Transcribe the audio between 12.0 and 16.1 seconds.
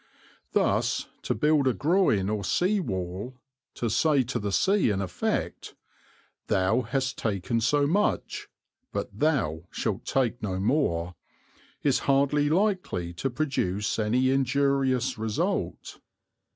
hardly likely to produce any injurious result.